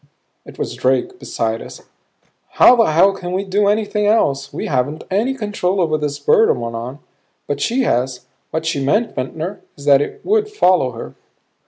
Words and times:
It 0.47 0.57
was 0.57 0.73
Drake 0.73 1.19
beside 1.19 1.61
us. 1.61 1.83
"How 2.53 2.75
the 2.75 2.85
hell 2.85 3.13
can 3.13 3.33
we 3.33 3.43
do 3.43 3.67
anything 3.67 4.07
else? 4.07 4.51
We 4.51 4.65
haven't 4.65 5.03
any 5.11 5.35
control 5.35 5.79
over 5.79 5.95
this 5.95 6.17
bird 6.17 6.49
we're 6.57 6.73
on. 6.75 6.97
But 7.45 7.61
she 7.61 7.83
has. 7.83 8.25
What 8.49 8.65
she 8.65 8.83
meant, 8.83 9.13
Ventnor, 9.13 9.61
is 9.77 9.85
that 9.85 10.01
it 10.01 10.21
would 10.25 10.49
follow 10.49 10.93
her." 10.93 11.13